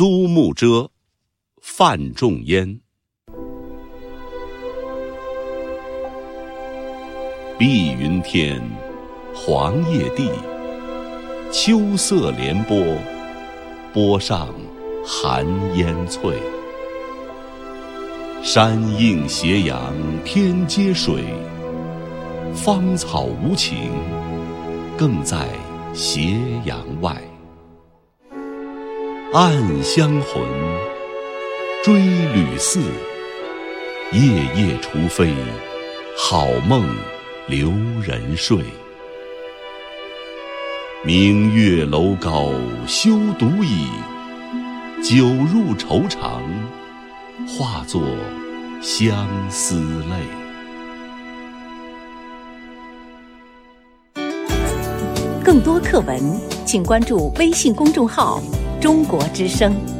[0.00, 0.90] 苏幕遮，
[1.60, 2.80] 范仲淹。
[7.58, 8.62] 碧云天，
[9.34, 10.30] 黄叶地，
[11.52, 12.82] 秋色连波，
[13.92, 14.48] 波上
[15.04, 15.44] 寒
[15.76, 16.34] 烟翠。
[18.42, 19.92] 山映斜阳，
[20.24, 21.24] 天接水，
[22.54, 23.90] 芳草无情，
[24.96, 25.46] 更在
[25.92, 27.20] 斜阳外。
[29.32, 30.42] 暗香魂，
[31.84, 32.80] 追旅似，
[34.10, 34.20] 夜
[34.56, 35.32] 夜除非
[36.18, 36.84] 好梦
[37.46, 37.70] 留
[38.02, 38.58] 人睡。
[41.04, 42.50] 明月楼高
[42.88, 43.86] 休独倚，
[45.00, 46.42] 酒入愁肠，
[47.46, 48.02] 化作
[48.82, 50.16] 相思泪。
[55.44, 56.20] 更多课文，
[56.66, 58.42] 请关注微信公众号。
[58.80, 59.99] 中国之声。